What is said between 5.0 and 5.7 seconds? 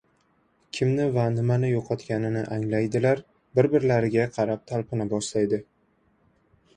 boshlaydi!